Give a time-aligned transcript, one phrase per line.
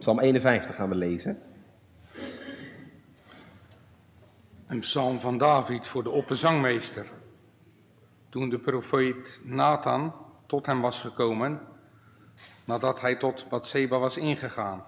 [0.00, 1.38] Psalm 51 gaan we lezen.
[4.66, 7.06] Een psalm van David voor de opperzangmeester.
[8.28, 10.14] Toen de profeet Nathan
[10.46, 11.60] tot hem was gekomen,
[12.64, 14.84] nadat hij tot Bathseba was ingegaan.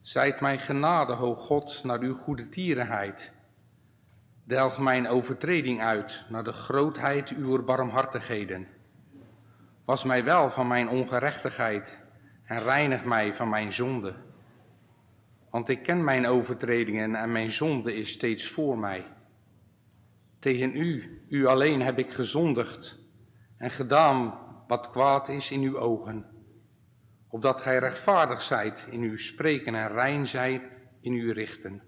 [0.00, 3.32] Zijt mij genade, hoog God, naar uw goede tierenheid.
[4.44, 8.66] Delg mijn overtreding uit naar de grootheid uw barmhartigheden.
[9.84, 12.03] Was mij wel van mijn ongerechtigheid
[12.44, 14.14] en reinig mij van mijn zonde.
[15.50, 19.06] Want ik ken mijn overtredingen en mijn zonde is steeds voor mij.
[20.38, 22.98] Tegen u, u alleen heb ik gezondigd
[23.56, 26.26] en gedaan wat kwaad is in uw ogen.
[27.28, 30.62] Opdat gij rechtvaardig zijt in uw spreken en rein zijt
[31.00, 31.82] in uw richten.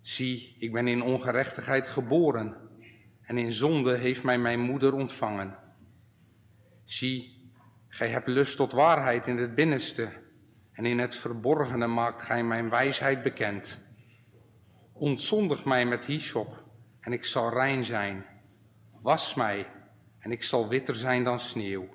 [0.00, 2.56] Zie, ik ben in ongerechtigheid geboren
[3.22, 5.58] en in zonde heeft mij mijn moeder ontvangen.
[6.84, 7.35] Zie,
[7.96, 10.12] gij hebt lust tot waarheid in het binnenste
[10.72, 13.80] en in het verborgene maakt gij mijn wijsheid bekend.
[14.92, 16.64] Ontzondig mij met hyssop
[17.00, 18.24] en ik zal rein zijn.
[19.02, 19.66] Was mij
[20.18, 21.88] en ik zal witter zijn dan sneeuw.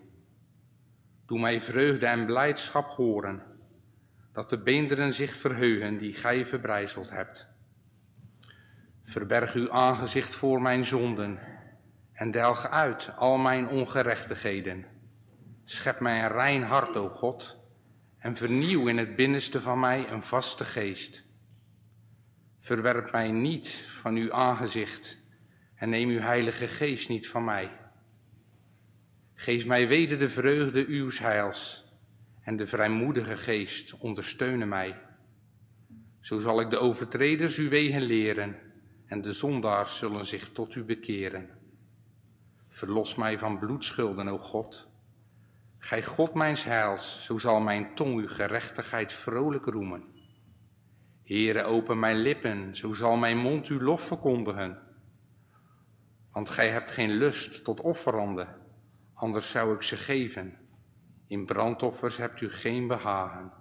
[1.25, 3.43] Doe mij vreugde en blijdschap horen,
[4.33, 7.47] dat de beenderen zich verheugen die gij verbrijzeld hebt.
[9.03, 11.39] Verberg uw aangezicht voor mijn zonden
[12.13, 14.90] en delg uit al mijn ongerechtigheden.
[15.65, 17.59] Schep mij een rein hart, o God,
[18.17, 21.23] en vernieuw in het binnenste van mij een vaste geest.
[22.59, 25.17] Verwerp mij niet van uw aangezicht
[25.75, 27.71] en neem uw heilige geest niet van mij.
[29.33, 31.85] Geef mij weder de vreugde uws heils
[32.41, 35.01] en de vrijmoedige geest ondersteunen mij.
[36.19, 38.55] Zo zal ik de overtreders uw wegen leren
[39.05, 41.49] en de zondaars zullen zich tot u bekeren.
[42.67, 44.90] Verlos mij van bloedschulden, o God.
[45.83, 50.03] Gij God mijns heils, zo zal mijn tong uw gerechtigheid vrolijk roemen.
[51.23, 54.79] Heere, open mijn lippen, zo zal mijn mond uw lof verkondigen.
[56.31, 58.55] Want gij hebt geen lust tot offeranden,
[59.13, 60.57] anders zou ik ze geven.
[61.27, 63.53] In brandoffers hebt u geen behagen.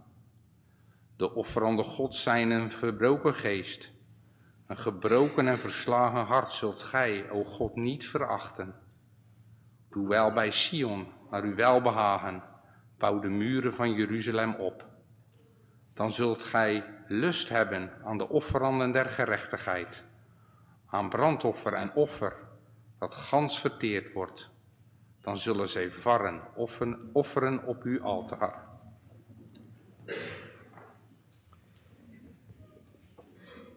[1.16, 3.92] De offeranden God zijn een verbroken geest.
[4.66, 8.74] Een gebroken en verslagen hart zult gij, o God, niet verachten.
[9.90, 12.42] Doe wel bij Sion, naar uw welbehagen,
[12.98, 14.88] bouw de muren van Jeruzalem op.
[15.94, 20.04] Dan zult gij lust hebben aan de offeranden der gerechtigheid,
[20.86, 22.36] aan brandoffer en offer,
[22.98, 24.50] dat gans verteerd wordt.
[25.20, 26.40] Dan zullen zij varren,
[27.12, 28.68] offeren, op uw altaar.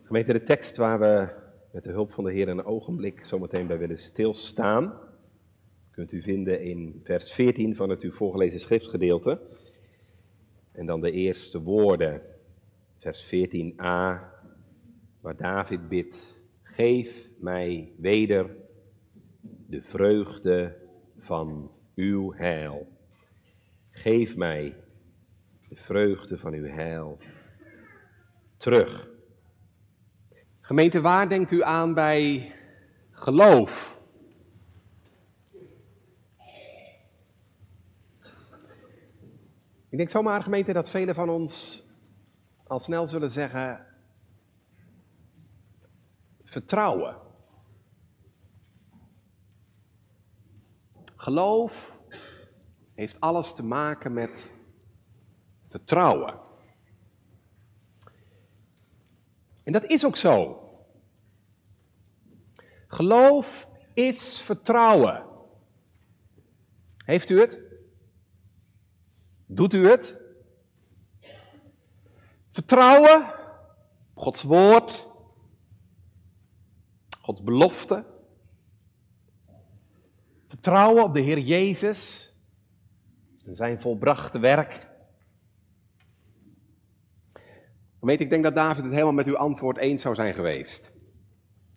[0.03, 1.27] Gemeente, de tekst waar we
[1.71, 4.93] met de hulp van de Heer een ogenblik zometeen bij willen stilstaan,
[5.93, 9.41] kunt u vinden in vers 14 van het u voorgelezen schriftgedeelte.
[10.71, 12.21] En dan de eerste woorden,
[12.97, 14.31] vers 14a,
[15.21, 18.55] waar David bidt, geef mij weder
[19.67, 20.75] de vreugde
[21.17, 22.87] van uw heil.
[23.91, 24.75] Geef mij
[25.69, 27.17] de vreugde van uw heil
[28.57, 29.09] terug.
[30.61, 32.51] Gemeente, waar denkt u aan bij
[33.11, 34.01] geloof?
[39.93, 41.83] Ik denk zomaar, gemeente, dat velen van ons
[42.63, 43.85] al snel zullen zeggen:
[46.43, 47.17] vertrouwen.
[51.15, 51.97] Geloof
[52.93, 54.51] heeft alles te maken met
[55.67, 56.39] vertrouwen.
[59.63, 60.61] En dat is ook zo.
[62.87, 65.25] Geloof is vertrouwen.
[67.05, 67.72] Heeft u het?
[69.53, 70.21] Doet u het?
[72.51, 73.33] Vertrouwen
[74.13, 75.07] op Gods woord,
[77.21, 78.05] Gods belofte.
[80.47, 82.31] Vertrouwen op de Heer Jezus
[83.45, 84.91] en zijn volbrachte werk.
[87.99, 90.93] Weet, ik denk dat David het helemaal met uw antwoord eens zou zijn geweest.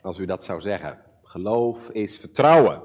[0.01, 0.99] Als u dat zou zeggen.
[1.23, 2.83] Geloof is vertrouwen.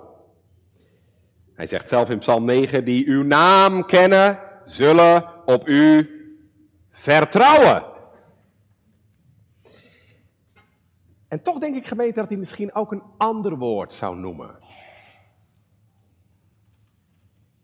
[1.53, 6.09] Hij zegt zelf in Psalm 9: Die uw naam kennen, zullen op u
[6.89, 7.83] vertrouwen.
[11.27, 14.57] En toch denk ik, gemeente, dat hij misschien ook een ander woord zou noemen.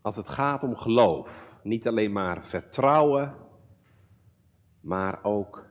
[0.02, 1.56] Als het gaat om geloof.
[1.64, 3.36] Niet alleen maar vertrouwen,
[4.80, 5.70] maar ook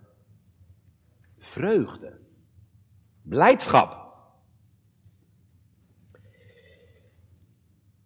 [1.38, 2.20] vreugde,
[3.22, 4.06] blijdschap.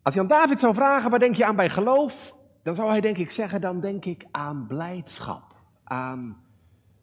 [0.02, 2.38] Als je aan David zou vragen, waar denk je aan bij geloof?
[2.62, 5.54] Dan zou hij denk ik zeggen, dan denk ik aan blijdschap,
[5.84, 6.42] aan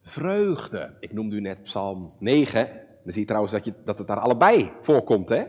[0.02, 0.94] vreugde.
[1.00, 2.66] Ik noemde u net Psalm 9.
[3.04, 5.44] Dan zie je trouwens dat, je, dat het daar allebei voorkomt, hè?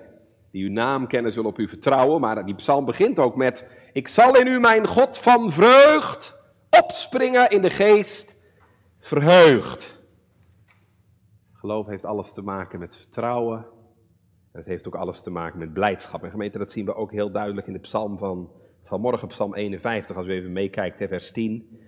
[0.50, 4.08] Die uw naam kennen zullen op u vertrouwen, maar die psalm begint ook met, ik
[4.08, 6.38] zal in u mijn God van vreugd
[6.70, 8.36] opspringen in de geest,
[8.98, 10.02] verheugd.
[11.52, 13.58] Geloof heeft alles te maken met vertrouwen.
[14.52, 16.22] En het heeft ook alles te maken met blijdschap.
[16.24, 18.50] En gemeente, dat zien we ook heel duidelijk in de psalm van,
[18.88, 20.16] van morgen, psalm 51.
[20.16, 21.78] Als u even meekijkt, vers 10,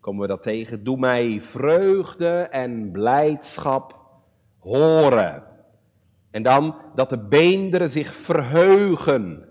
[0.00, 0.84] komen we dat tegen.
[0.84, 4.00] Doe mij vreugde en blijdschap
[4.58, 5.42] horen.
[6.30, 9.48] En dan dat de beenderen zich verheugen,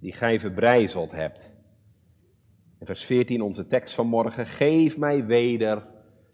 [0.00, 1.52] die gij verbrijzeld hebt.
[2.80, 4.46] In vers 14, onze tekst van morgen.
[4.46, 5.86] Geef mij weder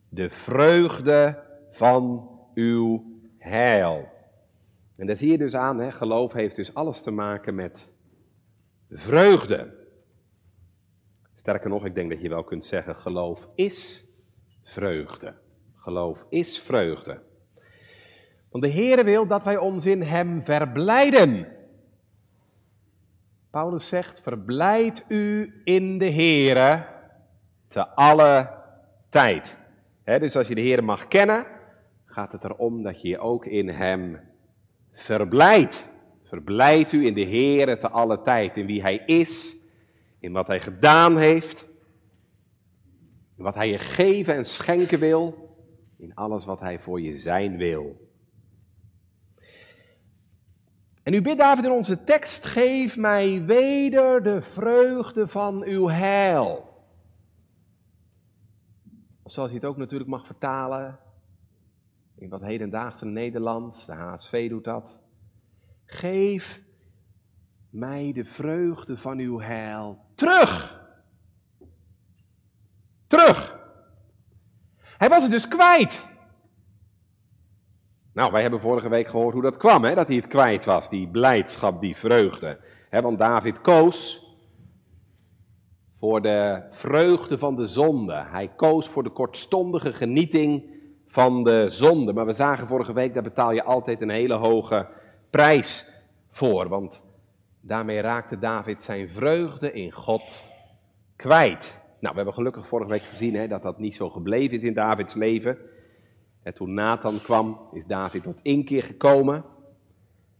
[0.08, 3.04] de vreugde van uw
[3.38, 4.08] heil.
[4.96, 7.89] En daar zie je dus aan, hè, geloof heeft dus alles te maken met
[8.90, 9.78] vreugde.
[11.34, 14.08] Sterker nog, ik denk dat je wel kunt zeggen, geloof is
[14.62, 15.34] vreugde.
[15.76, 17.20] Geloof is vreugde.
[18.50, 21.46] Want de Heere wil dat wij ons in Hem verblijden.
[23.50, 26.86] Paulus zegt, verblijd u in de Heere
[27.68, 28.50] te alle
[29.08, 29.58] tijd.
[30.04, 31.46] dus als je de Heere mag kennen,
[32.04, 34.20] gaat het erom dat je je ook in Hem
[34.92, 35.89] verblijdt.
[36.30, 39.56] Verblijd u in de Heere te alle tijd, in wie Hij is,
[40.18, 41.68] in wat Hij gedaan heeft,
[43.36, 45.54] in wat Hij je geven en schenken wil,
[45.96, 48.08] in alles wat Hij voor je zijn wil.
[51.02, 56.68] En u bidt David in onze tekst, geef mij weder de vreugde van uw heil.
[59.24, 60.98] Zoals hij het ook natuurlijk mag vertalen
[62.14, 65.00] in wat hedendaagse Nederlands, de HSV doet dat.
[65.90, 66.62] Geef
[67.70, 70.80] mij de vreugde van uw heil terug.
[73.06, 73.58] Terug.
[74.80, 76.04] Hij was het dus kwijt.
[78.12, 79.94] Nou, wij hebben vorige week gehoord hoe dat kwam, hè?
[79.94, 82.60] dat hij het kwijt was, die blijdschap, die vreugde.
[82.90, 84.24] Want David koos
[85.98, 88.14] voor de vreugde van de zonde.
[88.14, 90.64] Hij koos voor de kortstondige genieting
[91.06, 92.12] van de zonde.
[92.12, 94.88] Maar we zagen vorige week, daar betaal je altijd een hele hoge
[95.30, 95.86] prijs
[96.28, 96.68] voor.
[96.68, 97.02] Want
[97.60, 100.50] daarmee raakte David zijn vreugde in God
[101.16, 101.80] kwijt.
[102.00, 104.74] Nou, we hebben gelukkig vorige week gezien hè, dat dat niet zo gebleven is in
[104.74, 105.58] Davids leven.
[106.42, 109.44] En toen Nathan kwam, is David tot inkeer gekomen.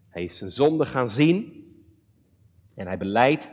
[0.09, 1.65] Hij is zijn zonde gaan zien.
[2.75, 3.53] En hij beleidt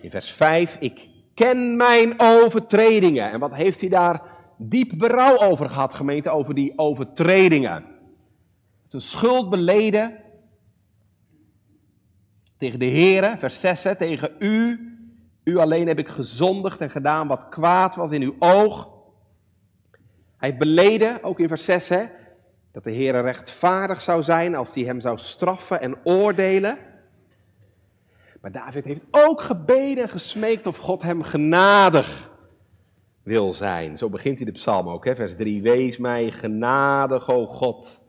[0.00, 3.30] in vers 5, ik ken mijn overtredingen.
[3.30, 4.22] En wat heeft hij daar
[4.56, 7.84] diep berouw over gehad, gemeente, over die overtredingen?
[8.86, 10.20] Zijn schuld beleden
[12.56, 14.80] tegen de Here, vers 6, tegen u.
[15.44, 18.94] U alleen heb ik gezondigd en gedaan wat kwaad was in uw oog.
[20.36, 22.04] Hij heeft beleden, ook in vers 6, hè,
[22.72, 26.78] dat de Heer rechtvaardig zou zijn als hij hem zou straffen en oordelen.
[28.40, 32.30] Maar David heeft ook gebeden en gesmeekt of God hem genadig
[33.22, 33.96] wil zijn.
[33.96, 35.62] Zo begint hij de psalm ook, hè, vers 3.
[35.62, 38.02] Wees mij genadig, o God,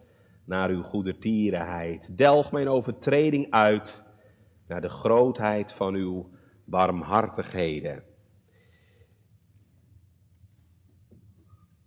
[0.47, 2.17] naar uw goedertierenheid.
[2.17, 4.03] Delg mijn overtreding uit
[4.67, 6.29] naar de grootheid van uw
[6.65, 8.03] barmhartigheden.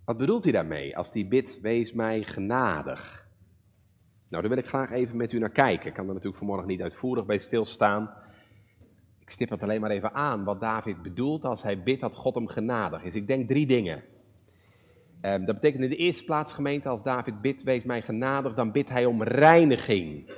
[0.04, 3.28] Wat bedoelt hij daarmee als die bid, wees mij genadig?
[4.28, 5.88] Nou, daar wil ik graag even met u naar kijken.
[5.88, 8.11] Ik kan er natuurlijk vanmorgen niet uitvoerig bij stilstaan.
[9.18, 12.34] Ik stip het alleen maar even aan wat David bedoelt als hij bidt dat God
[12.34, 13.14] hem genadig is.
[13.14, 14.02] Ik denk drie dingen.
[15.22, 18.72] Um, dat betekent in de eerste plaats, gemeente, als David bidt, wees mij genadig, dan
[18.72, 20.30] bidt hij om reiniging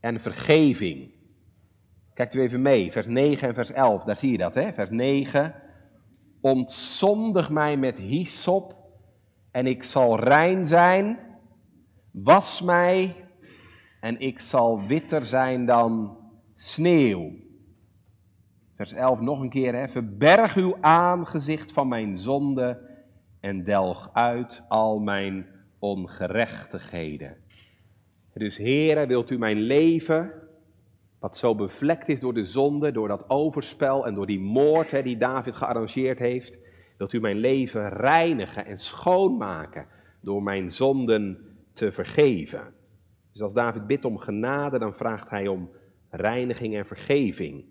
[0.00, 1.12] en vergeving.
[2.14, 4.72] Kijkt u even mee, vers 9 en vers 11, daar zie je dat, hè?
[4.72, 5.54] Vers 9.
[6.40, 8.76] Ontzondig mij met hyssop
[9.50, 11.18] en ik zal rein zijn.
[12.10, 13.16] Was mij
[14.00, 16.18] en ik zal witter zijn dan
[16.54, 17.32] sneeuw.
[18.76, 19.74] Vers 11 nog een keer.
[19.74, 19.88] Hè.
[19.88, 22.93] Verberg uw aangezicht van mijn zonde
[23.44, 25.46] en delg uit al mijn
[25.78, 27.36] ongerechtigheden.
[28.34, 30.32] Dus Heere, wilt u mijn leven,
[31.18, 35.02] wat zo bevlekt is door de zonde, door dat overspel en door die moord hè,
[35.02, 36.58] die David gearrangeerd heeft,
[36.96, 39.86] Wilt u mijn leven reinigen en schoonmaken
[40.20, 41.38] door mijn zonden
[41.72, 42.74] te vergeven?
[43.32, 45.70] Dus als David bidt om genade, dan vraagt hij om
[46.10, 47.64] reiniging en vergeving.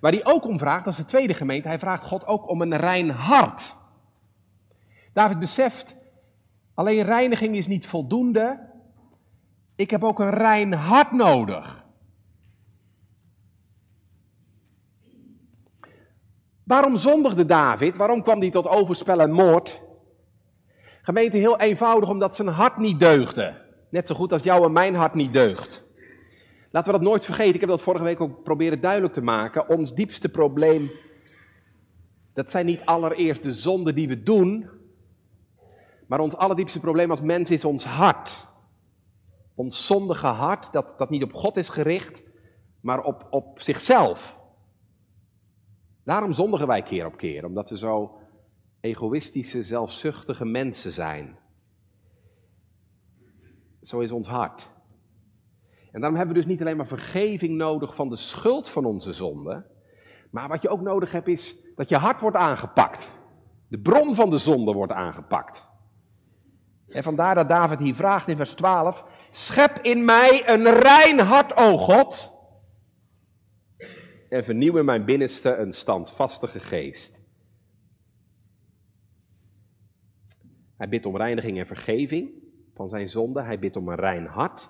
[0.00, 2.62] Waar hij ook om vraagt, dat is de tweede gemeente, hij vraagt God ook om
[2.62, 3.78] een rein hart.
[5.12, 5.96] David beseft,
[6.74, 8.68] alleen reiniging is niet voldoende.
[9.74, 11.84] Ik heb ook een rein hart nodig.
[16.64, 17.96] Waarom zondigde David?
[17.96, 19.80] Waarom kwam hij tot overspel en moord?
[21.02, 23.54] Gemeente heel eenvoudig omdat zijn hart niet deugde.
[23.88, 25.88] Net zo goed als jouw en mijn hart niet deugt.
[26.70, 27.54] Laten we dat nooit vergeten.
[27.54, 29.68] Ik heb dat vorige week ook proberen duidelijk te maken.
[29.68, 30.90] Ons diepste probleem,
[32.34, 34.70] dat zijn niet allereerst de zonden die we doen,
[36.10, 38.48] maar ons allerdiepste probleem als mens is ons hart.
[39.54, 42.22] Ons zondige hart, dat, dat niet op God is gericht,
[42.80, 44.40] maar op, op zichzelf.
[46.04, 48.18] Daarom zondigen wij keer op keer, omdat we zo
[48.80, 51.38] egoïstische, zelfzuchtige mensen zijn.
[53.82, 54.70] Zo is ons hart.
[55.92, 59.12] En daarom hebben we dus niet alleen maar vergeving nodig van de schuld van onze
[59.12, 59.66] zonde,
[60.30, 63.18] maar wat je ook nodig hebt is dat je hart wordt aangepakt.
[63.68, 65.68] De bron van de zonde wordt aangepakt.
[66.90, 71.56] En vandaar dat David hier vraagt in vers 12: Schep in mij een rein hart,
[71.56, 72.38] o God.
[74.28, 77.20] En vernieuw in mijn binnenste een standvastige geest.
[80.76, 82.30] Hij bidt om reiniging en vergeving
[82.74, 83.42] van zijn zonde.
[83.42, 84.68] Hij bidt om een rein hart.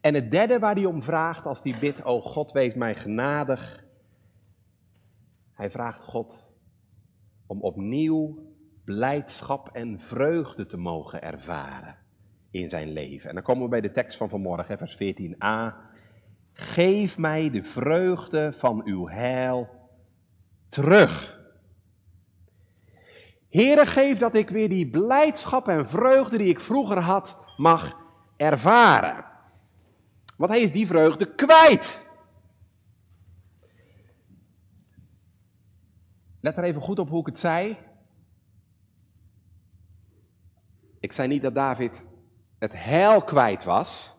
[0.00, 3.84] En het derde waar hij om vraagt als hij bidt, o God, wees mij genadig.
[5.52, 6.52] Hij vraagt God
[7.46, 8.51] om opnieuw
[8.84, 11.96] blijdschap en vreugde te mogen ervaren
[12.50, 13.28] in zijn leven.
[13.28, 15.74] En dan komen we bij de tekst van vanmorgen, vers 14a.
[16.52, 19.68] Geef mij de vreugde van uw heil
[20.68, 21.40] terug.
[23.48, 28.00] Heere, geef dat ik weer die blijdschap en vreugde die ik vroeger had, mag
[28.36, 29.24] ervaren.
[30.36, 32.06] Want hij is die vreugde kwijt.
[36.40, 37.76] Let er even goed op hoe ik het zei.
[41.02, 42.04] Ik zei niet dat David
[42.58, 44.16] het heil kwijt was,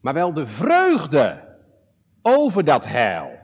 [0.00, 1.58] maar wel de vreugde
[2.22, 3.38] over dat heil.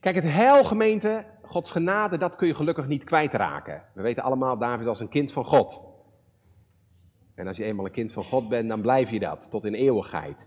[0.00, 3.84] Kijk, het heil, gemeente, Gods genade, dat kun je gelukkig niet kwijtraken.
[3.94, 5.82] We weten allemaal, David als een kind van God.
[7.34, 9.74] En als je eenmaal een kind van God bent, dan blijf je dat tot in
[9.74, 10.46] eeuwigheid.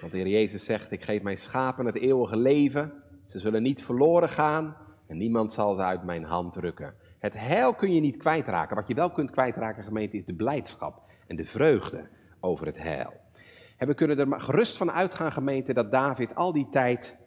[0.00, 3.08] Want de Heer Jezus zegt, ik geef mijn schapen het eeuwige leven.
[3.30, 6.94] Ze zullen niet verloren gaan en niemand zal ze uit mijn hand rukken.
[7.18, 8.76] Het heil kun je niet kwijtraken.
[8.76, 12.08] Wat je wel kunt kwijtraken, gemeente, is de blijdschap en de vreugde
[12.40, 13.12] over het heil.
[13.76, 17.18] En we kunnen er maar gerust van uitgaan, gemeente, dat David al die tijd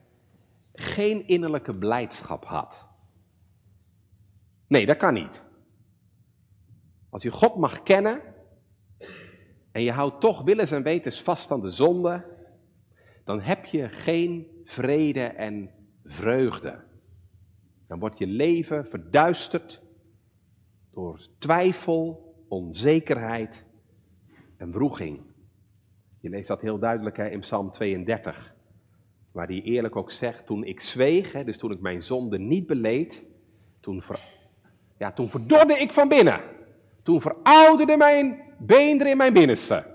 [0.73, 2.87] geen innerlijke blijdschap had.
[4.67, 5.43] Nee, dat kan niet.
[7.09, 8.21] Als je God mag kennen
[9.71, 12.25] en je houdt toch willens en wetens vast aan de zonde,
[13.23, 15.69] dan heb je geen vrede en
[16.05, 16.79] vreugde.
[17.87, 19.81] Dan wordt je leven verduisterd
[20.91, 23.65] door twijfel, onzekerheid
[24.57, 25.21] en wroeging.
[26.19, 28.55] Je leest dat heel duidelijk hè, in Psalm 32,
[29.31, 32.67] waar hij eerlijk ook zegt, toen ik zweeg, hè, dus toen ik mijn zonde niet
[32.67, 33.25] beleed,
[33.79, 34.03] toen,
[34.97, 36.41] ja, toen verdorde ik van binnen.
[37.01, 39.92] Toen verouderde mijn beenderen in mijn binnenste.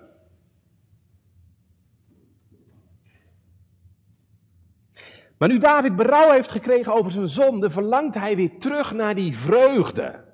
[5.38, 9.36] Maar nu David berouw heeft gekregen over zijn zonde, verlangt hij weer terug naar die
[9.36, 10.24] vreugde.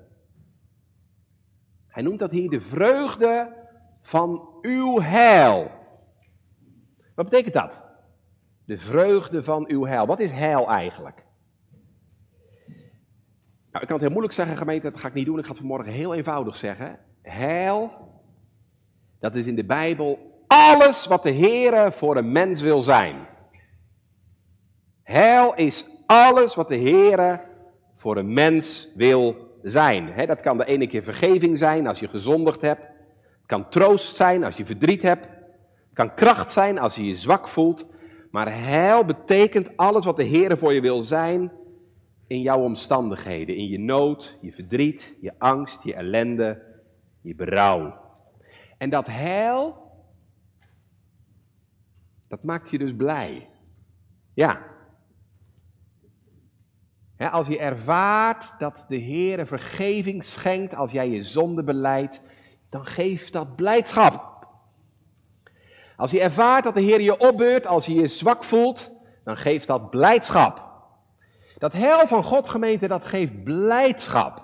[1.87, 3.53] Hij noemt dat hier de vreugde
[4.01, 5.71] van uw heil.
[7.15, 7.81] Wat betekent dat?
[8.65, 10.05] De vreugde van uw heil.
[10.05, 11.25] Wat is heil eigenlijk?
[13.71, 15.37] Nou, ik kan het heel moeilijk zeggen, gemeente, dat ga ik niet doen.
[15.37, 16.99] Ik ga het vanmorgen heel eenvoudig zeggen.
[17.21, 17.91] Heil,
[19.19, 23.27] dat is in de Bijbel alles wat de Heere voor een mens wil zijn.
[25.05, 27.41] Heil is alles wat de Heere
[27.95, 30.27] voor een mens wil zijn.
[30.27, 32.81] dat kan de ene keer vergeving zijn als je gezondigd hebt.
[32.81, 35.25] Het kan troost zijn als je verdriet hebt.
[35.25, 37.85] Het kan kracht zijn als je je zwak voelt.
[38.31, 41.51] Maar heil betekent alles wat de Heere voor je wil zijn
[42.27, 43.55] in jouw omstandigheden.
[43.55, 46.61] In je nood, je verdriet, je angst, je ellende,
[47.21, 47.99] je berouw.
[48.77, 49.77] En dat heil,
[52.27, 53.49] dat maakt je dus blij.
[54.33, 54.73] Ja,
[57.17, 62.21] als je ervaart dat de Heer vergeving schenkt als jij je zonde beleidt,
[62.69, 64.33] dan geeft dat blijdschap.
[65.97, 68.91] Als je ervaart dat de Heer je opbeurt als je je zwak voelt,
[69.23, 70.63] dan geeft dat blijdschap.
[71.57, 74.43] Dat heil van God, gemeente, dat geeft blijdschap.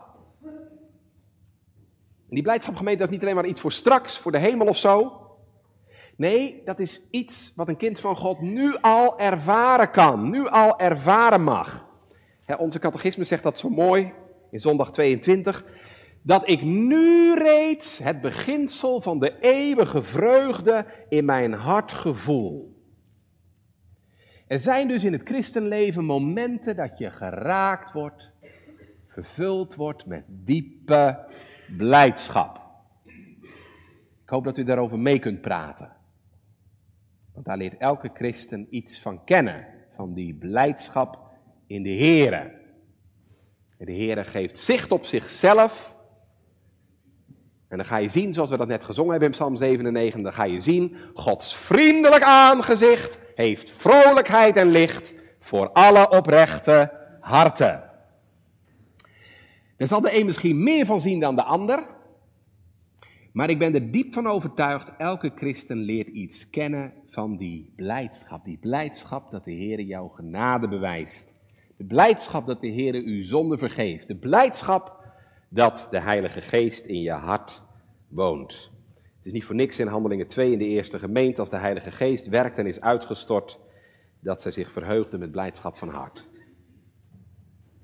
[2.29, 4.67] En die blijdschap, gemeente, dat is niet alleen maar iets voor straks, voor de hemel
[4.67, 5.19] of zo.
[6.15, 10.79] Nee, dat is iets wat een kind van God nu al ervaren kan, nu al
[10.79, 11.89] ervaren mag
[12.57, 14.13] onze catechisme zegt dat zo mooi
[14.51, 15.65] in zondag 22.
[16.21, 22.71] dat ik nu reeds het beginsel van de eeuwige vreugde in mijn hart gevoel.
[24.47, 28.31] Er zijn dus in het christenleven momenten dat je geraakt wordt,
[29.07, 31.25] vervuld wordt met diepe
[31.77, 32.61] blijdschap.
[34.23, 35.91] Ik hoop dat u daarover mee kunt praten.
[37.33, 41.30] Want daar leert elke christen iets van kennen, van die blijdschap
[41.71, 42.51] in de Here.
[43.77, 45.95] De Here geeft zicht op zichzelf.
[47.67, 50.33] En dan ga je zien, zoals we dat net gezongen hebben in Psalm 97, dan
[50.33, 57.89] ga je zien, Gods vriendelijk aangezicht heeft vrolijkheid en licht voor alle oprechte harten.
[59.77, 61.83] Daar zal de een misschien meer van zien dan de ander.
[63.33, 68.45] Maar ik ben er diep van overtuigd, elke christen leert iets kennen van die blijdschap.
[68.45, 71.33] Die blijdschap dat de Heer jouw genade bewijst.
[71.81, 74.07] De blijdschap dat de Heer u zonde vergeeft.
[74.07, 75.03] De blijdschap
[75.49, 77.63] dat de Heilige Geest in je hart
[78.07, 78.71] woont.
[79.17, 81.91] Het is niet voor niks in Handelingen 2 in de eerste gemeente, als de Heilige
[81.91, 83.59] Geest werkt en is uitgestort,
[84.19, 86.29] dat zij zich verheugden met blijdschap van hart.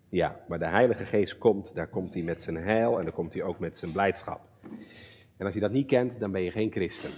[0.10, 3.34] Ja, maar de Heilige Geest komt, daar komt hij met zijn heil en dan komt
[3.34, 4.42] hij ook met zijn blijdschap.
[5.38, 7.12] En als je dat niet kent, dan ben je geen christen.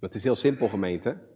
[0.00, 1.34] Het is heel simpel, gemeente.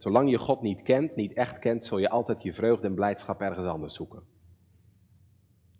[0.00, 3.40] Zolang je God niet kent, niet echt kent, zul je altijd je vreugde en blijdschap
[3.40, 4.22] ergens anders zoeken.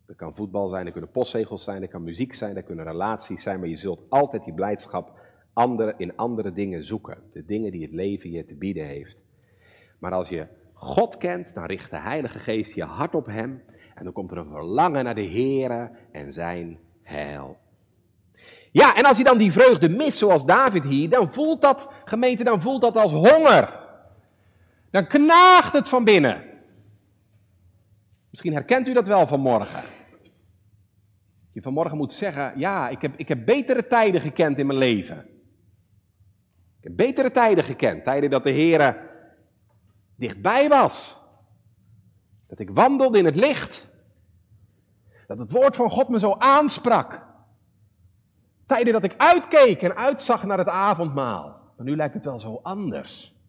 [0.07, 3.43] Dat kan voetbal zijn, dat kunnen postzegels zijn, dat kan muziek zijn, dat kunnen relaties
[3.43, 5.19] zijn, maar je zult altijd die blijdschap
[5.97, 7.19] in andere dingen zoeken.
[7.33, 9.17] De dingen die het leven je te bieden heeft.
[9.99, 13.63] Maar als je God kent, dan richt de Heilige Geest je hart op Hem
[13.95, 17.57] en dan komt er een verlangen naar de Here en Zijn heil.
[18.71, 22.45] Ja, en als je dan die vreugde mist, zoals David hier, dan voelt dat, gemeente,
[22.45, 23.80] dan voelt dat als honger.
[24.91, 26.45] Dan knaagt het van binnen.
[28.31, 29.83] Misschien herkent u dat wel vanmorgen.
[31.51, 35.19] Je vanmorgen moet zeggen, ja, ik heb, ik heb betere tijden gekend in mijn leven.
[36.79, 39.09] Ik heb betere tijden gekend, tijden dat de Heer
[40.17, 41.19] dichtbij was.
[42.47, 43.89] Dat ik wandelde in het licht.
[45.27, 47.27] Dat het woord van God me zo aansprak.
[48.67, 51.73] Tijden dat ik uitkeek en uitzag naar het avondmaal.
[51.77, 53.40] Maar nu lijkt het wel zo anders.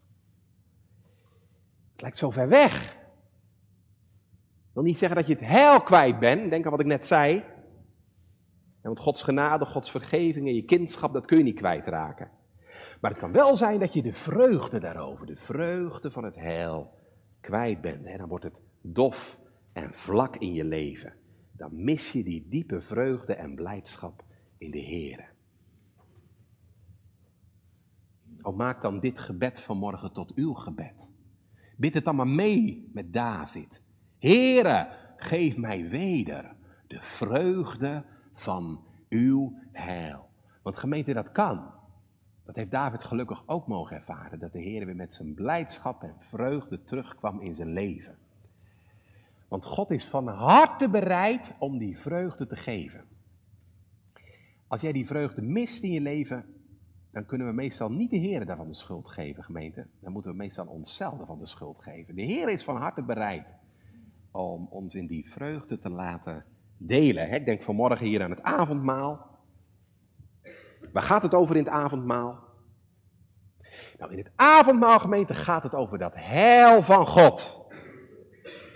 [2.02, 2.94] Het lijkt zo ver weg.
[4.68, 6.50] Ik wil niet zeggen dat je het heil kwijt bent.
[6.50, 7.44] Denk aan wat ik net zei.
[8.82, 12.30] want Gods genade, Gods vergeving en je kindschap, dat kun je niet kwijtraken.
[13.02, 16.94] Maar het kan wel zijn dat je de vreugde daarover, de vreugde van het heil,
[17.42, 18.06] kwijt bent.
[18.06, 19.40] En dan wordt het dof
[19.74, 21.14] en vlak in je leven.
[21.52, 24.24] Dan mis je die diepe vreugde en blijdschap
[24.58, 25.34] in de Heer.
[28.56, 31.11] Maak dan dit gebed vanmorgen tot uw gebed.
[31.82, 33.82] Bid het dan maar mee met David.
[34.20, 36.56] Heere, geef mij weder
[36.88, 40.30] de vreugde van uw heil.
[40.62, 41.72] Want gemeente, dat kan.
[42.46, 46.16] Dat heeft David gelukkig ook mogen ervaren, dat de Heer weer met zijn blijdschap en
[46.18, 48.18] vreugde terugkwam in zijn leven.
[49.48, 53.06] Want God is van harte bereid om die vreugde te geven.
[54.68, 56.46] Als jij die vreugde mist in je leven,
[57.12, 59.88] dan kunnen we meestal niet de Heer daarvan de schuld geven, gemeente.
[60.00, 62.16] Dan moeten we meestal onszelf daarvan de schuld geven.
[62.16, 63.48] De Heer is van harte bereid
[64.32, 66.46] om ons in die vreugde te laten
[66.78, 67.32] delen.
[67.32, 69.30] Ik denk vanmorgen hier aan het avondmaal.
[70.94, 72.40] Waar gaat het over in het avondmaal?
[73.98, 77.62] Nou, in het avondmaal, gemeente, gaat het over dat heil van God.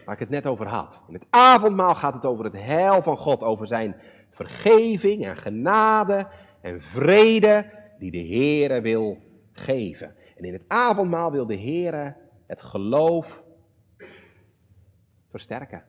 [0.05, 1.03] Waar ik het net over had.
[1.07, 3.95] In het avondmaal gaat het over het heil van God, over zijn
[4.29, 6.27] vergeving en genade
[6.61, 9.17] en vrede die de Heere wil
[9.51, 10.15] geven.
[10.37, 12.15] En in het avondmaal wil de Heere
[12.47, 13.43] het geloof
[15.29, 15.83] versterken.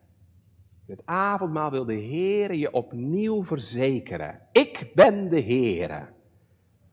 [0.86, 4.40] In het avondmaal wil de Heere je opnieuw verzekeren.
[4.52, 6.06] Ik ben de Heere,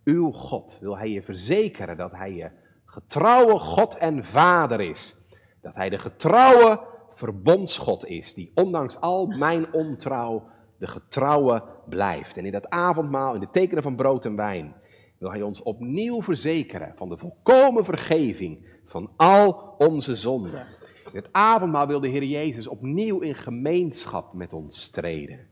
[0.03, 0.77] uw God.
[0.81, 2.49] Wil Hij je verzekeren dat Hij je
[2.85, 5.21] getrouwe God en Vader is.
[5.61, 12.37] Dat Hij de getrouwe verbondsgod is, die ondanks al mijn ontrouw de getrouwe blijft.
[12.37, 14.75] En in dat avondmaal, in de tekenen van brood en wijn,
[15.23, 20.65] wil Hij ons opnieuw verzekeren van de volkomen vergeving van al onze zonden.
[21.05, 25.47] In het avondmaal wil de Heer Jezus opnieuw in gemeenschap met ons treden.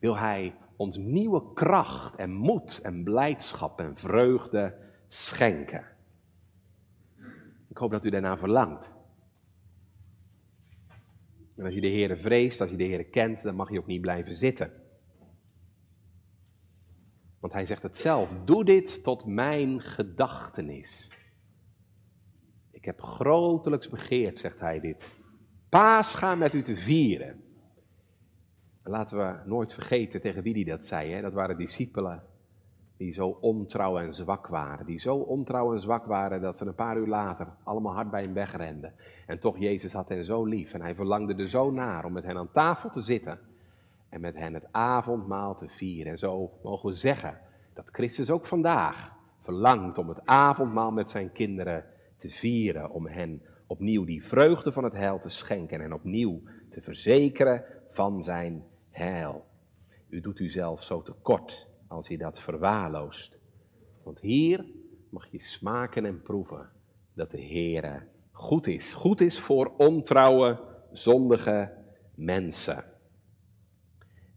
[0.00, 4.74] Wil Hij ons nieuwe kracht en moed en blijdschap en vreugde
[5.08, 5.84] schenken.
[7.68, 8.92] Ik hoop dat u daarna verlangt.
[11.56, 13.86] En als je de Heer vreest, als je de Heer kent, dan mag je ook
[13.86, 14.79] niet blijven zitten.
[17.40, 21.12] Want hij zegt het zelf, doe dit tot mijn gedachtenis.
[22.70, 25.18] Ik heb grotelijks begeerd, zegt hij dit,
[25.68, 27.42] paascha met u te vieren.
[28.82, 31.12] laten we nooit vergeten tegen wie die dat zei.
[31.12, 31.20] Hè?
[31.20, 32.22] Dat waren discipelen
[33.00, 34.86] die zo ontrouw en zwak waren.
[34.86, 38.22] Die zo ontrouw en zwak waren dat ze een paar uur later allemaal hard bij
[38.22, 38.94] hem wegrenden.
[39.26, 42.24] En toch, Jezus had hen zo lief en hij verlangde er zo naar om met
[42.24, 43.38] hen aan tafel te zitten.
[44.10, 46.12] En met hen het avondmaal te vieren.
[46.12, 47.38] En zo mogen we zeggen
[47.74, 51.84] dat Christus ook vandaag verlangt om het avondmaal met zijn kinderen
[52.18, 52.90] te vieren.
[52.90, 58.22] Om hen opnieuw die vreugde van het heil te schenken en opnieuw te verzekeren van
[58.22, 59.44] zijn heil.
[60.08, 63.38] U doet u zelf zo tekort als je dat verwaarloost.
[64.02, 64.64] Want hier
[65.10, 66.68] mag je smaken en proeven
[67.14, 68.92] dat de Heere goed is.
[68.92, 70.60] Goed is voor ontrouwe,
[70.92, 71.72] zondige
[72.14, 72.84] mensen.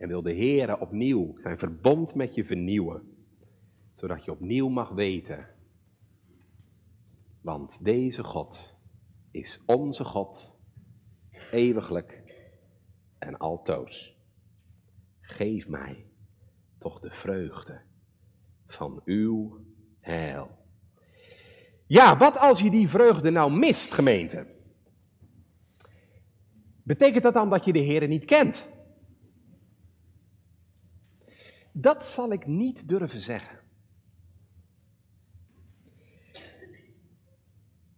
[0.03, 3.01] En wil de Heere opnieuw zijn verbond met je vernieuwen,
[3.91, 5.47] zodat je opnieuw mag weten.
[7.41, 8.75] Want deze God
[9.31, 10.59] is onze God,
[11.51, 12.21] eeuwiglijk
[13.17, 14.17] en altoos.
[15.21, 16.05] Geef mij
[16.77, 17.81] toch de vreugde
[18.67, 19.65] van uw
[19.99, 20.57] heil.
[21.87, 24.47] Ja, wat als je die vreugde nou mist, gemeente?
[26.83, 28.71] Betekent dat dan dat je de Heer niet kent?
[31.75, 33.59] Dat zal ik niet durven zeggen.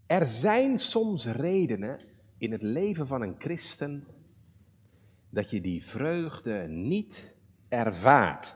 [0.05, 1.99] Er zijn soms redenen
[2.37, 4.07] in het leven van een christen
[5.29, 7.35] dat je die vreugde niet
[7.67, 8.55] ervaart.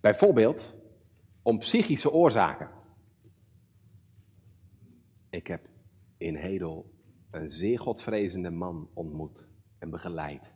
[0.00, 0.74] Bijvoorbeeld
[1.42, 2.70] om psychische oorzaken.
[5.30, 5.68] Ik heb
[6.16, 6.94] in Hedel
[7.30, 10.54] een zeer godvrezende man ontmoet en begeleid,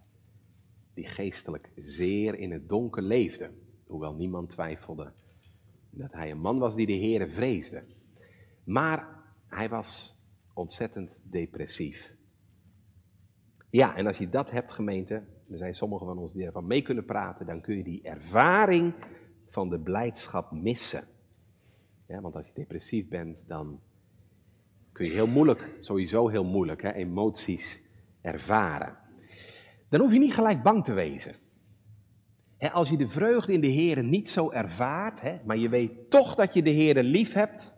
[1.00, 3.50] die geestelijk zeer in het donker leefde,
[3.86, 5.12] hoewel niemand twijfelde
[5.90, 7.82] dat hij een man was die de Heere vreesde.
[8.64, 9.08] Maar
[9.46, 10.18] hij was
[10.54, 12.14] ontzettend depressief.
[13.70, 15.14] Ja, en als je dat hebt, gemeente,
[15.50, 18.94] er zijn sommigen van ons die ervan mee kunnen praten, dan kun je die ervaring
[19.48, 21.04] van de blijdschap missen.
[22.06, 23.80] Want als je depressief bent, dan
[24.92, 27.82] kun je heel moeilijk, sowieso heel moeilijk, hè, emoties
[28.20, 28.98] ervaren.
[29.90, 31.34] Dan hoef je niet gelijk bang te wezen.
[32.72, 36.54] als je de vreugde in de Heer niet zo ervaart, maar je weet toch dat
[36.54, 37.74] je de Heer lief hebt,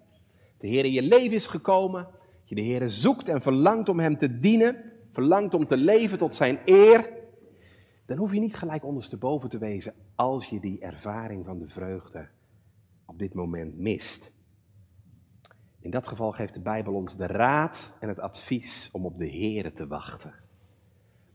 [0.59, 2.09] de Heer in je leven is gekomen,
[2.45, 4.77] je de Heer zoekt en verlangt om Hem te dienen,
[5.11, 7.11] verlangt om te leven tot Zijn eer,
[8.07, 12.29] dan hoef je niet gelijk ondersteboven te wezen als je die ervaring van de vreugde
[13.07, 14.33] op dit moment mist.
[15.81, 19.27] In dat geval geeft de Bijbel ons de raad en het advies om op de
[19.27, 20.35] Heer te wachten.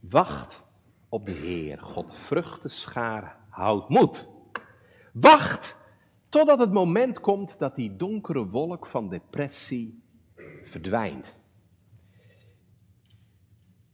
[0.00, 0.67] Wacht
[1.08, 4.28] op de Heer, God vruchtenschaar houdt moed.
[5.12, 5.76] Wacht
[6.28, 10.02] totdat het moment komt dat die donkere wolk van depressie
[10.64, 11.36] verdwijnt.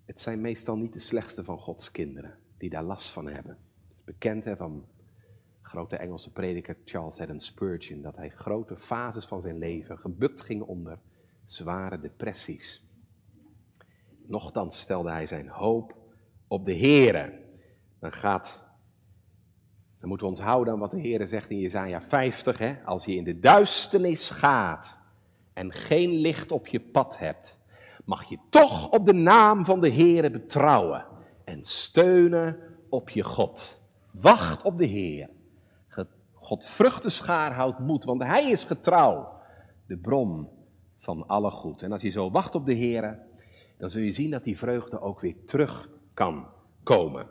[0.04, 3.58] Het zijn meestal niet de slechtste van Gods kinderen die daar last van hebben.
[4.04, 4.86] Bekend hè, van
[5.62, 10.62] grote Engelse prediker Charles Haddon Spurgeon dat hij grote fases van zijn leven gebukt ging
[10.62, 10.98] onder
[11.46, 12.84] zware depressies.
[14.26, 16.03] Nochtans stelde hij zijn hoop
[16.48, 17.32] op de Here.
[18.00, 18.64] Dan gaat
[20.04, 22.58] dan moeten we ons houden aan wat de Heer zegt in Jezaja 50.
[22.58, 22.74] Hè?
[22.84, 24.98] Als je in de duisternis gaat
[25.52, 27.60] en geen licht op je pad hebt,
[28.04, 31.06] mag je toch op de naam van de Heer betrouwen
[31.44, 33.80] en steunen op je God.
[34.10, 35.30] Wacht op de Heer.
[36.34, 39.40] God vruchtenschaar houdt moed, want Hij is getrouw,
[39.86, 40.48] de bron
[40.98, 41.82] van alle goed.
[41.82, 43.18] En als je zo wacht op de Heer,
[43.78, 46.46] dan zul je zien dat die vreugde ook weer terug kan
[46.82, 47.26] komen.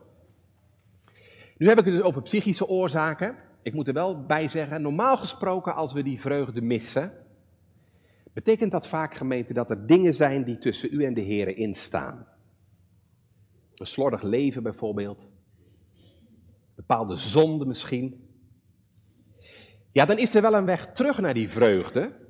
[1.58, 3.36] Nu heb ik het dus over psychische oorzaken.
[3.62, 7.14] Ik moet er wel bij zeggen, normaal gesproken als we die vreugde missen,
[8.34, 12.28] betekent dat vaak gemeente dat er dingen zijn die tussen u en de Heer instaan.
[13.74, 15.32] Een slordig leven bijvoorbeeld.
[16.76, 18.28] Bepaalde zonde misschien.
[19.92, 22.22] Ja, dan is er wel een weg terug naar die vreugde.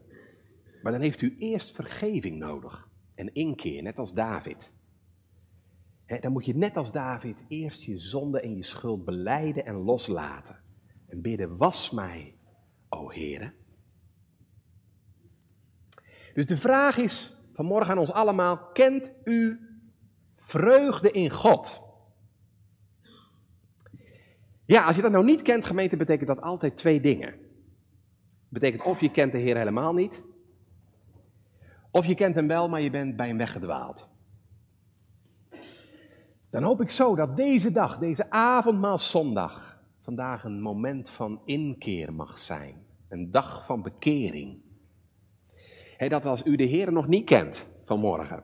[0.83, 2.87] Maar dan heeft u eerst vergeving nodig.
[3.15, 4.73] En inkeer, net als David.
[6.05, 10.61] Dan moet je net als David eerst je zonde en je schuld beleiden en loslaten.
[11.07, 12.35] En bidden, was mij,
[12.89, 13.53] o Heere.
[16.33, 19.67] Dus de vraag is vanmorgen aan ons allemaal, kent u
[20.35, 21.81] Vreugde in God.
[24.65, 27.33] Ja, als je dat nou niet kent, gemeente, betekent dat altijd twee dingen.
[28.49, 30.23] Betekent of je kent de Heer helemaal niet,
[31.91, 34.12] of je kent hem wel, maar je bent bij hem weggedwaald.
[36.53, 42.13] Dan hoop ik zo dat deze dag, deze avondmaal zondag, vandaag een moment van inkeer
[42.13, 42.85] mag zijn.
[43.09, 44.61] Een dag van bekering.
[45.97, 48.43] dat als u de Heer nog niet kent vanmorgen,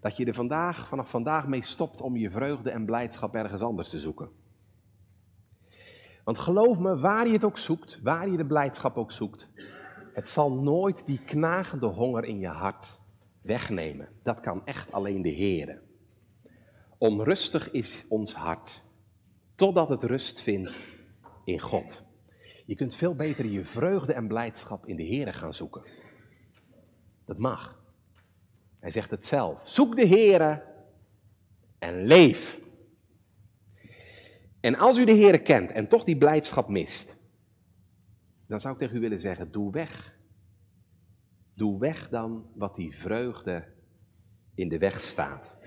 [0.00, 3.88] dat je er vandaag, vanaf vandaag mee stopt om je vreugde en blijdschap ergens anders
[3.88, 4.28] te zoeken.
[6.24, 9.52] Want geloof me, waar je het ook zoekt, waar je de blijdschap ook zoekt,
[10.14, 13.00] het zal nooit die knagende honger in je hart
[13.42, 14.08] wegnemen.
[14.22, 15.88] Dat kan echt alleen de Heer.
[17.00, 18.82] Onrustig is ons hart,
[19.54, 20.76] totdat het rust vindt
[21.44, 22.04] in God.
[22.66, 25.82] Je kunt veel beter je vreugde en blijdschap in de Heer gaan zoeken.
[27.24, 27.82] Dat mag.
[28.80, 29.68] Hij zegt het zelf.
[29.68, 30.62] Zoek de Heer
[31.78, 32.60] en leef.
[34.60, 37.16] En als u de Heer kent en toch die blijdschap mist,
[38.46, 40.18] dan zou ik tegen u willen zeggen: doe weg.
[41.54, 43.64] Doe weg dan wat die vreugde
[44.54, 45.59] in de weg staat.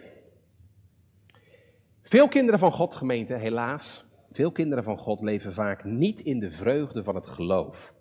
[2.14, 6.52] Veel kinderen van God, gemeente, helaas, veel kinderen van God leven vaak niet in de
[6.52, 7.94] vreugde van het geloof.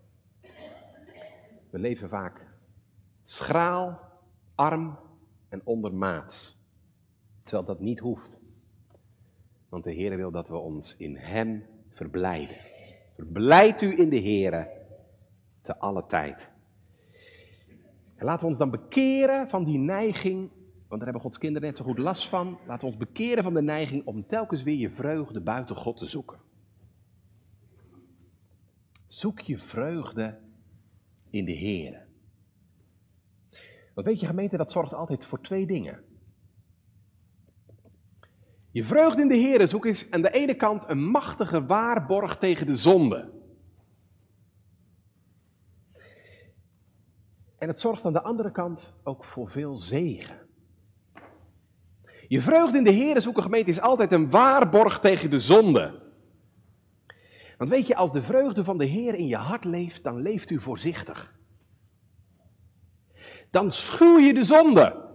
[1.70, 2.46] We leven vaak
[3.22, 4.00] schraal,
[4.54, 4.98] arm
[5.48, 6.60] en ondermaats.
[7.42, 8.38] Terwijl dat niet hoeft.
[9.68, 12.56] Want de Heer wil dat we ons in Hem verblijden.
[13.14, 14.68] Verblijd u in de Heer
[15.62, 16.50] te alle tijd.
[18.14, 20.50] En laten we ons dan bekeren van die neiging,
[20.92, 22.58] want daar hebben Gods kinderen net zo goed last van.
[22.66, 26.06] Laten we ons bekeren van de neiging om telkens weer je vreugde buiten God te
[26.06, 26.40] zoeken.
[29.06, 30.38] Zoek je vreugde
[31.30, 32.06] in de Heer.
[33.94, 36.04] Want weet je gemeente, dat zorgt altijd voor twee dingen.
[38.70, 42.66] Je vreugde in de Heer zoek is aan de ene kant een machtige waarborg tegen
[42.66, 43.32] de zonde.
[47.58, 50.41] En het zorgt aan de andere kant ook voor veel zegen.
[52.32, 56.00] Je vreugde in de Heer zoeken gemeente is altijd een waarborg tegen de zonde.
[57.58, 60.50] Want weet je, als de vreugde van de Heer in je hart leeft, dan leeft
[60.50, 61.34] u voorzichtig.
[63.50, 65.10] Dan schuw je de zonde.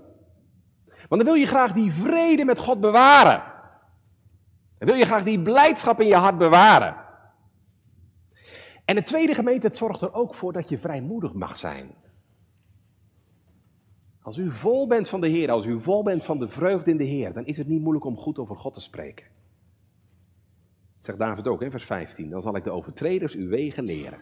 [0.85, 3.43] Want dan wil je graag die vrede met God bewaren.
[4.77, 6.95] Dan wil je graag die blijdschap in je hart bewaren.
[8.85, 11.95] En het tweede gemeente, zorgt er ook voor dat je vrijmoedig mag zijn.
[14.27, 16.97] Als u vol bent van de Heer, als u vol bent van de vreugde in
[16.97, 19.25] de Heer, dan is het niet moeilijk om goed over God te spreken.
[20.99, 22.29] zegt David ook in vers 15.
[22.29, 24.19] Dan zal ik de overtreders uw wegen leren.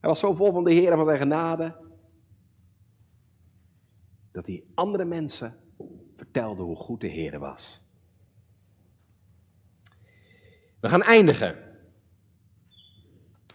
[0.00, 1.76] Hij was zo vol van de Heer en van zijn genade,
[4.32, 5.54] dat hij andere mensen
[6.16, 7.82] vertelde hoe goed de Heer was.
[10.80, 11.56] We gaan eindigen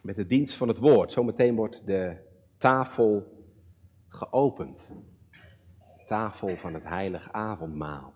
[0.02, 1.12] met de dienst van het woord.
[1.12, 2.18] Zometeen wordt de
[2.58, 3.44] tafel
[4.08, 4.92] geopend.
[6.12, 8.14] Tafel van het heilig avondmaal.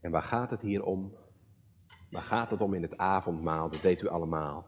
[0.00, 1.14] En waar gaat het hier om?
[2.10, 3.70] Waar gaat het om in het avondmaal?
[3.70, 4.66] Dat weet u allemaal.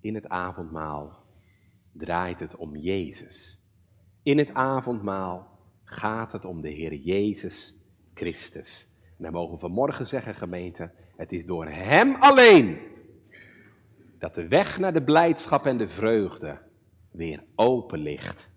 [0.00, 1.24] In het avondmaal
[1.92, 3.60] draait het om Jezus.
[4.22, 7.76] In het avondmaal gaat het om de Heer Jezus
[8.14, 8.88] Christus.
[9.16, 12.78] En dan mogen we vanmorgen zeggen, gemeente, het is door Hem alleen
[14.18, 16.58] dat de weg naar de blijdschap en de vreugde
[17.10, 18.52] weer open ligt.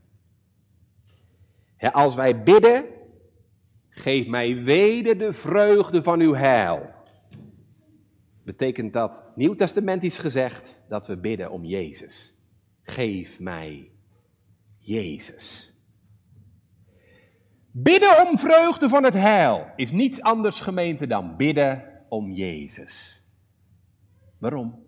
[1.79, 2.85] Als wij bidden,
[3.89, 6.95] geef mij weder de vreugde van uw heil.
[8.43, 12.37] Betekent dat, nieuwtestamentisch gezegd, dat we bidden om Jezus.
[12.83, 13.91] Geef mij
[14.77, 15.75] Jezus.
[17.71, 23.25] Bidden om vreugde van het heil is niets anders gemeente dan bidden om Jezus.
[24.37, 24.85] Waarom?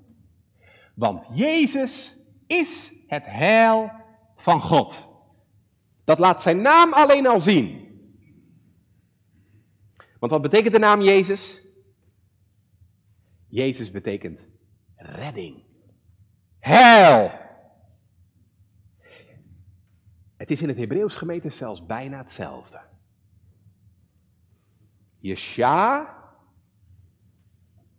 [0.95, 3.91] Want Jezus is het heil
[4.35, 5.08] van God.
[6.09, 7.87] Dat laat zijn naam alleen al zien.
[10.19, 11.61] Want wat betekent de naam Jezus?
[13.47, 14.47] Jezus betekent
[14.95, 15.63] redding.
[16.59, 17.31] Heil.
[20.37, 22.81] Het is in het Hebreeuws gemeente zelfs bijna hetzelfde.
[25.19, 26.15] Yesha,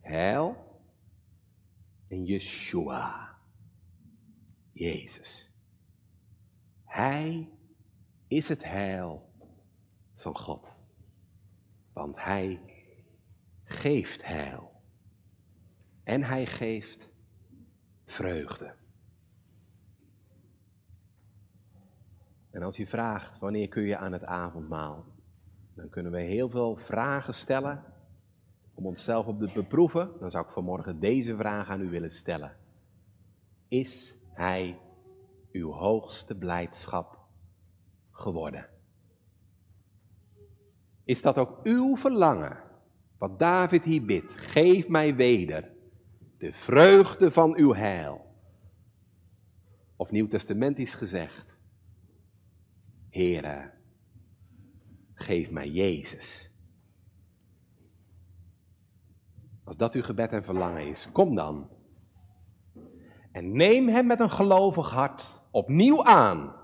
[0.00, 0.56] heil,
[2.08, 3.38] en Yeshua,
[4.72, 5.50] Jezus.
[6.84, 7.48] Hij
[8.30, 9.28] is het heil
[10.14, 10.78] van God.
[11.92, 12.60] Want Hij
[13.64, 14.72] geeft heil.
[16.04, 17.10] En Hij geeft
[18.04, 18.74] vreugde.
[22.50, 25.04] En als u vraagt wanneer kun je aan het avondmaal,
[25.74, 27.84] dan kunnen we heel veel vragen stellen
[28.74, 30.10] om onszelf op te beproeven.
[30.18, 32.56] Dan zou ik vanmorgen deze vraag aan u willen stellen.
[33.68, 34.78] Is Hij
[35.52, 37.19] uw hoogste blijdschap
[38.20, 38.68] geworden?
[41.04, 42.62] Is dat ook uw verlangen?
[43.18, 45.72] Wat David hier bidt, geef mij weder
[46.38, 48.28] de vreugde van uw heil.
[49.96, 51.58] Of nieuwtestamentisch gezegd,
[53.10, 53.70] Heere,
[55.14, 56.50] geef mij Jezus.
[59.64, 61.68] Als dat uw gebed en verlangen is, kom dan.
[63.32, 66.59] En neem hem met een gelovig hart opnieuw aan.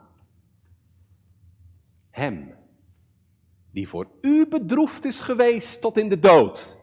[2.16, 2.54] Hem,
[3.70, 6.78] die voor u bedroefd is geweest tot in de dood.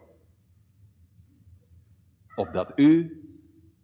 [2.36, 3.22] Opdat u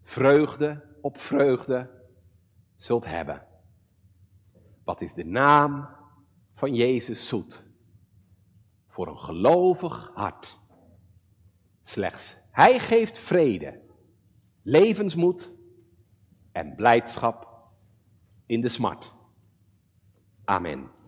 [0.03, 1.89] vreugde op vreugde
[2.75, 3.47] zult hebben.
[4.83, 5.89] Wat is de naam
[6.53, 7.63] van Jezus zoet?
[8.87, 10.59] Voor een gelovig hart.
[11.81, 13.81] Slechts Hij geeft vrede,
[14.61, 15.55] levensmoed
[16.51, 17.67] en blijdschap
[18.45, 19.13] in de smart.
[20.43, 20.98] Amen.